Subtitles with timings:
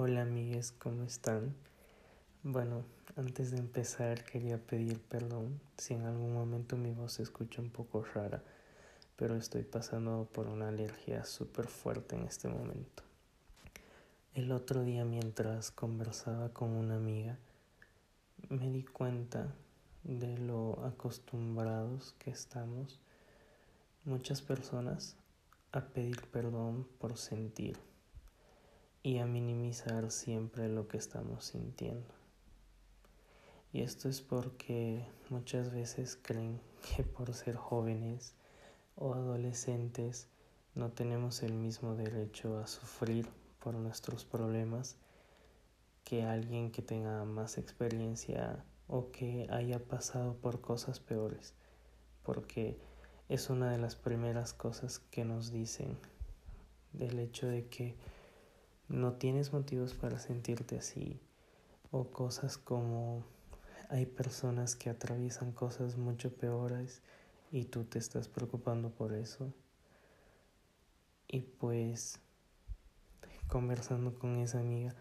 [0.00, 1.56] Hola amigues, ¿cómo están?
[2.44, 2.84] Bueno,
[3.16, 7.70] antes de empezar quería pedir perdón si en algún momento mi voz se escucha un
[7.70, 8.40] poco rara,
[9.16, 13.02] pero estoy pasando por una alergia súper fuerte en este momento.
[14.34, 17.36] El otro día mientras conversaba con una amiga,
[18.50, 19.52] me di cuenta
[20.04, 23.00] de lo acostumbrados que estamos
[24.04, 25.16] muchas personas
[25.72, 27.87] a pedir perdón por sentir
[29.08, 32.12] y a minimizar siempre lo que estamos sintiendo.
[33.72, 38.34] Y esto es porque muchas veces creen que por ser jóvenes
[38.96, 40.28] o adolescentes
[40.74, 43.26] no tenemos el mismo derecho a sufrir
[43.60, 44.96] por nuestros problemas
[46.04, 51.54] que alguien que tenga más experiencia o que haya pasado por cosas peores,
[52.24, 52.78] porque
[53.30, 55.96] es una de las primeras cosas que nos dicen
[56.92, 57.96] del hecho de que
[58.88, 61.20] no tienes motivos para sentirte así
[61.90, 63.24] o cosas como
[63.90, 67.02] hay personas que atraviesan cosas mucho peores
[67.50, 69.52] y tú te estás preocupando por eso.
[71.26, 72.20] Y pues
[73.46, 74.94] conversando con esa amiga,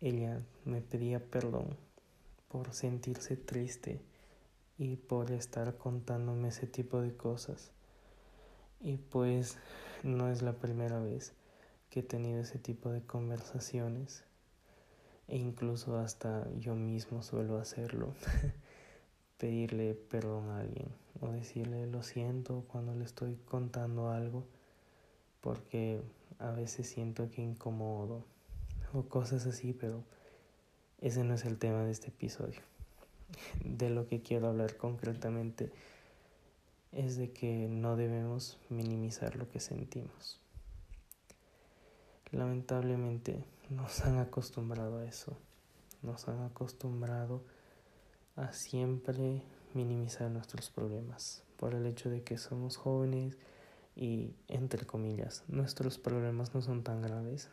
[0.00, 1.76] ella me pedía perdón
[2.48, 4.02] por sentirse triste
[4.78, 7.72] y por estar contándome ese tipo de cosas.
[8.80, 9.58] Y pues
[10.02, 11.34] no es la primera vez
[11.92, 14.24] que he tenido ese tipo de conversaciones
[15.28, 18.14] e incluso hasta yo mismo suelo hacerlo,
[19.36, 20.88] pedirle perdón a alguien
[21.20, 24.46] o decirle lo siento cuando le estoy contando algo
[25.42, 26.00] porque
[26.38, 28.24] a veces siento que incomodo
[28.94, 30.02] o cosas así, pero
[31.02, 32.62] ese no es el tema de este episodio.
[33.64, 35.70] De lo que quiero hablar concretamente
[36.90, 40.42] es de que no debemos minimizar lo que sentimos.
[42.32, 45.36] Lamentablemente nos han acostumbrado a eso,
[46.02, 47.44] nos han acostumbrado
[48.36, 49.42] a siempre
[49.74, 53.36] minimizar nuestros problemas por el hecho de que somos jóvenes
[53.94, 57.50] y entre comillas nuestros problemas no son tan graves.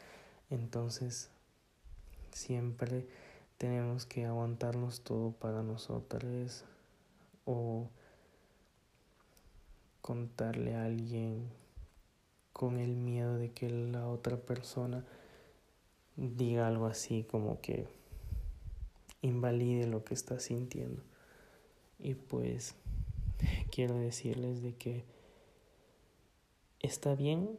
[0.50, 1.30] Entonces
[2.32, 3.06] siempre
[3.58, 6.64] tenemos que aguantarnos todo para nosotros
[7.44, 7.90] o
[10.00, 11.48] contarle a alguien
[12.52, 15.04] con el miedo de que la otra persona
[16.16, 17.86] diga algo así como que
[19.22, 21.02] invalide lo que está sintiendo.
[21.98, 22.74] Y pues
[23.70, 25.04] quiero decirles de que
[26.80, 27.58] está bien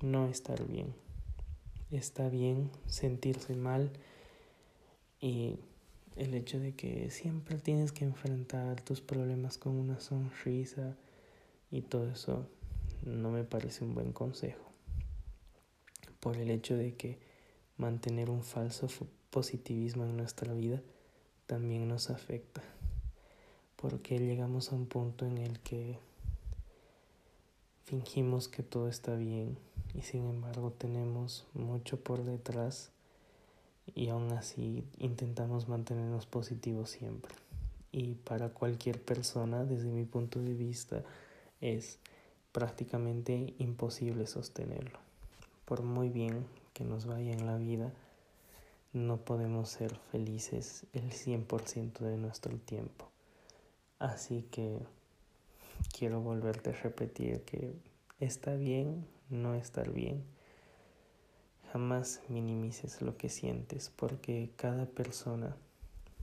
[0.00, 0.94] no estar bien.
[1.90, 3.90] Está bien sentirse mal
[5.20, 5.58] y
[6.16, 10.96] el hecho de que siempre tienes que enfrentar tus problemas con una sonrisa
[11.70, 12.46] y todo eso
[13.04, 14.64] no me parece un buen consejo.
[16.20, 17.18] Por el hecho de que
[17.76, 18.88] mantener un falso
[19.30, 20.80] positivismo en nuestra vida
[21.46, 22.62] también nos afecta.
[23.76, 25.98] Porque llegamos a un punto en el que
[27.84, 29.56] fingimos que todo está bien
[29.94, 32.90] y sin embargo tenemos mucho por detrás
[33.94, 37.34] y aún así intentamos mantenernos positivos siempre.
[37.92, 41.02] Y para cualquier persona, desde mi punto de vista,
[41.60, 41.98] es
[42.52, 44.98] prácticamente imposible sostenerlo.
[45.64, 47.92] Por muy bien que nos vaya en la vida,
[48.92, 53.08] no podemos ser felices el 100% de nuestro tiempo.
[53.98, 54.78] Así que
[55.96, 57.74] quiero volverte a repetir que
[58.18, 60.24] está bien no estar bien.
[61.72, 65.56] Jamás minimices lo que sientes porque cada persona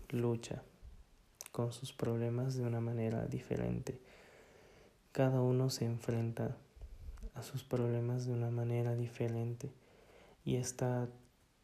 [0.10, 0.62] lucha
[1.54, 3.98] con sus problemas de una manera diferente
[5.18, 6.56] cada uno se enfrenta
[7.34, 9.72] a sus problemas de una manera diferente
[10.46, 11.10] y está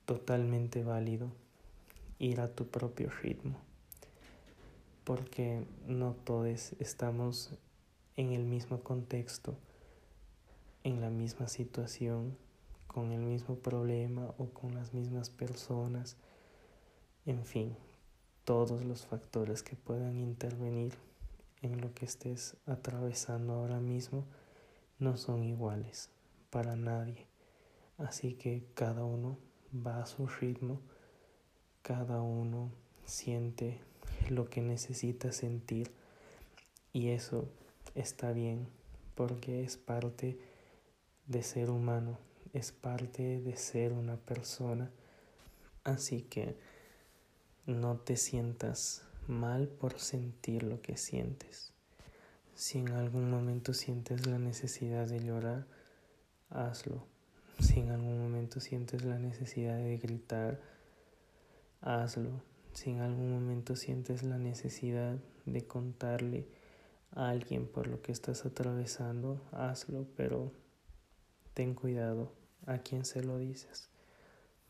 [0.06, 1.32] totalmente válido
[2.18, 3.60] ir a tu propio ritmo
[5.04, 7.52] porque no todos estamos
[8.16, 9.56] en el mismo contexto,
[10.84, 12.36] en la misma situación,
[12.88, 16.18] con el mismo problema o con las mismas personas,
[17.28, 17.76] en fin,
[18.46, 20.98] todos los factores que puedan intervenir
[21.64, 24.26] en lo que estés atravesando ahora mismo
[25.00, 26.12] no son iguales
[26.50, 27.26] para nadie.
[27.98, 29.40] Así que cada uno
[29.76, 30.82] va a su ritmo,
[31.82, 32.72] cada uno
[33.06, 33.80] siente
[34.30, 35.92] lo que necesita sentir
[36.92, 37.50] y eso
[37.96, 38.68] está bien
[39.16, 40.38] porque es parte
[41.28, 42.18] de ser humano,
[42.52, 44.92] es parte de ser una persona.
[45.84, 46.58] Así que
[47.66, 51.74] no te sientas mal por sentir lo que sientes.
[52.56, 55.66] Si en algún momento sientes la necesidad de llorar,
[56.50, 57.06] hazlo.
[57.60, 60.60] Si en algún momento sientes la necesidad de gritar,
[61.82, 62.42] hazlo.
[62.74, 66.48] Si en algún momento sientes la necesidad de contarle
[67.12, 70.52] a alguien por lo que estás atravesando, hazlo, pero
[71.54, 72.34] ten cuidado
[72.66, 73.90] a quien se lo dices,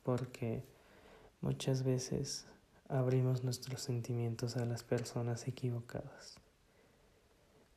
[0.03, 0.63] porque
[1.41, 2.45] muchas veces
[2.93, 6.35] abrimos nuestros sentimientos a las personas equivocadas.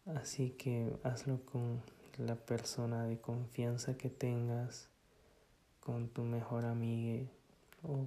[0.05, 1.81] Así que hazlo con
[2.19, 4.91] la persona de confianza que tengas,
[5.81, 7.27] con tu mejor amiga
[7.83, 8.07] o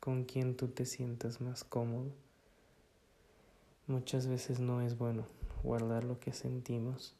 [0.00, 2.12] con quien tú te sientas más cómodo.
[3.86, 5.26] Muchas veces no es bueno
[5.62, 7.14] guardar lo que sentimos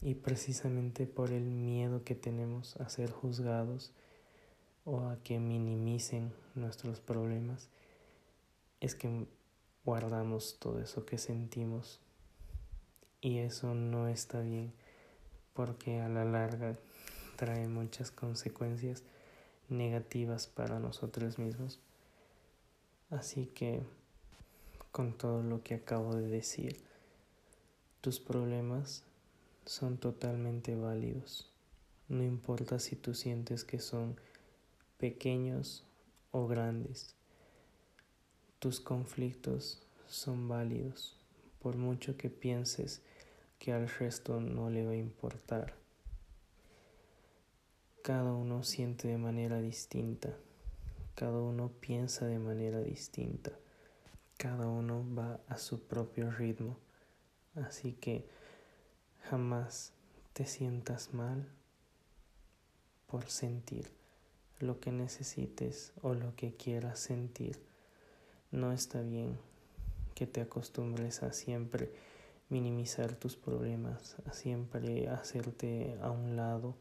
[0.00, 3.92] y precisamente por el miedo que tenemos a ser juzgados
[4.84, 7.68] o a que minimicen nuestros problemas
[8.80, 9.26] es que
[9.84, 12.00] guardamos todo eso que sentimos
[13.20, 14.72] y eso no está bien
[15.54, 16.76] porque a la larga
[17.36, 19.02] trae muchas consecuencias
[19.68, 21.80] negativas para nosotros mismos.
[23.10, 23.82] Así que
[24.90, 26.76] con todo lo que acabo de decir,
[28.00, 29.04] tus problemas
[29.64, 31.50] son totalmente válidos.
[32.08, 34.16] No importa si tú sientes que son
[35.02, 35.84] pequeños
[36.30, 37.16] o grandes.
[38.60, 41.18] Tus conflictos son válidos,
[41.58, 43.02] por mucho que pienses
[43.58, 45.74] que al resto no le va a importar.
[48.04, 50.36] Cada uno siente de manera distinta,
[51.16, 53.50] cada uno piensa de manera distinta,
[54.36, 56.78] cada uno va a su propio ritmo.
[57.56, 58.24] Así que
[59.28, 59.94] jamás
[60.32, 61.48] te sientas mal
[63.08, 64.01] por sentir
[64.62, 67.58] lo que necesites o lo que quieras sentir.
[68.52, 69.36] No está bien
[70.14, 71.90] que te acostumbres a siempre
[72.48, 76.76] minimizar tus problemas, a siempre hacerte a un lado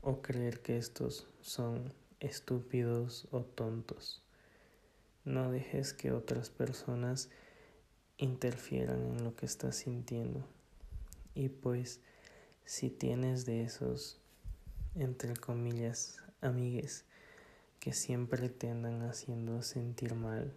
[0.00, 4.22] o creer que estos son estúpidos o tontos.
[5.24, 7.30] No dejes que otras personas
[8.16, 10.44] interfieran en lo que estás sintiendo.
[11.34, 12.00] Y pues
[12.64, 14.20] si tienes de esos,
[14.94, 17.04] entre comillas, amigues
[17.80, 20.52] que siempre te andan haciendo sentir mal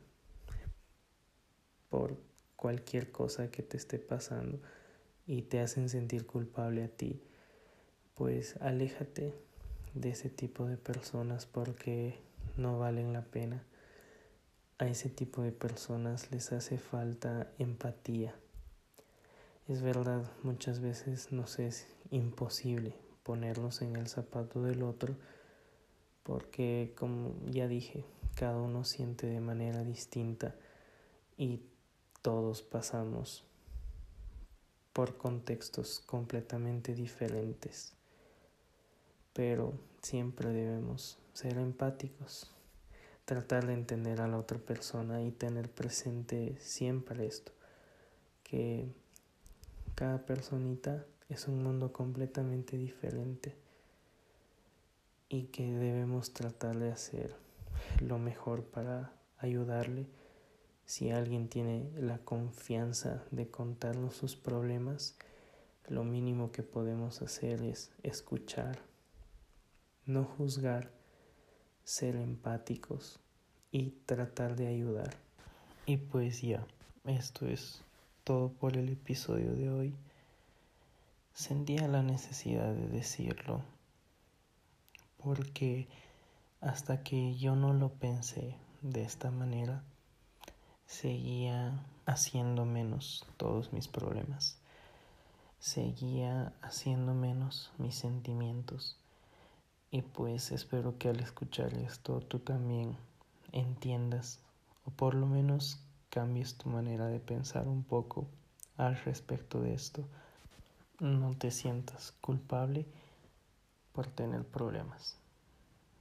[1.89, 2.18] por
[2.56, 4.60] cualquier cosa que te esté pasando
[5.28, 7.22] y te hacen sentir culpable a ti,
[8.16, 9.33] pues aléjate
[9.94, 12.19] de ese tipo de personas porque
[12.57, 13.63] no valen la pena.
[14.77, 18.34] A ese tipo de personas les hace falta empatía.
[19.68, 25.16] Es verdad, muchas veces nos es imposible ponernos en el zapato del otro
[26.23, 30.56] porque, como ya dije, cada uno siente de manera distinta
[31.38, 31.62] y
[32.21, 33.44] todos pasamos
[34.94, 37.94] por contextos completamente diferentes,
[39.33, 42.51] pero siempre debemos ser empáticos,
[43.25, 47.53] tratar de entender a la otra persona y tener presente siempre esto,
[48.44, 48.91] que
[49.95, 53.61] cada personita es un mundo completamente diferente
[55.31, 57.33] y que debemos tratar de hacer
[58.01, 60.06] lo mejor para ayudarle
[60.86, 65.16] si alguien tiene la confianza de contarnos sus problemas,
[65.88, 68.80] lo mínimo que podemos hacer es escuchar,
[70.06, 70.92] no juzgar,
[71.86, 73.22] ser empáticos
[73.72, 75.15] y tratar de ayudar.
[75.86, 76.67] Y pues ya,
[77.05, 77.86] esto es
[78.25, 79.96] todo por el episodio de hoy.
[81.34, 83.63] Sentía la necesidad de decirlo
[85.24, 85.88] porque
[86.62, 89.84] hasta que yo no lo pensé de esta manera,
[90.86, 94.58] seguía haciendo menos todos mis problemas,
[95.60, 98.98] seguía haciendo menos mis sentimientos.
[99.90, 102.96] Y pues espero que al escuchar esto tú también
[103.51, 104.40] entiendas
[104.86, 108.28] o por lo menos cambies tu manera de pensar un poco
[108.78, 110.08] al respecto de esto.
[111.00, 112.86] No te sientas culpable
[113.93, 115.17] por tener problemas,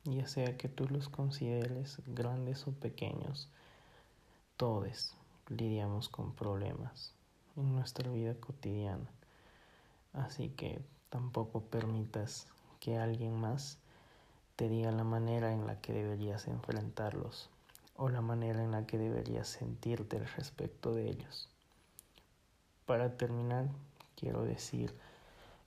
[0.05, 3.49] ya sea que tú los consideres grandes o pequeños
[4.57, 5.15] todos
[5.49, 7.15] lidiamos con problemas
[7.57, 9.11] en nuestra vida cotidiana.
[10.13, 12.47] Así que tampoco permitas
[12.79, 13.79] que alguien más
[14.57, 17.49] te diga la manera en la que deberías enfrentarlos
[17.97, 21.49] o la manera en la que deberías sentirte al respecto de ellos.
[22.85, 23.69] Para terminar,
[24.17, 24.95] quiero decir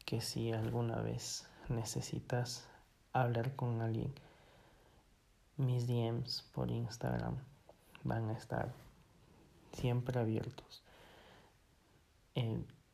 [0.05, 2.67] que si alguna vez necesitas
[3.13, 4.13] hablar con alguien,
[5.57, 7.37] mis DMs por Instagram
[8.03, 8.73] van a estar
[9.73, 10.83] siempre abiertos.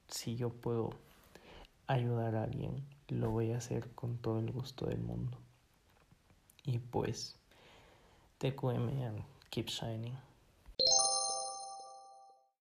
[0.08, 0.90] si yo puedo
[1.88, 5.38] ayudar a alguien lo voy a hacer con todo el gusto del mundo.
[6.64, 7.36] Y pues,
[8.40, 10.29] TQM and keep shining.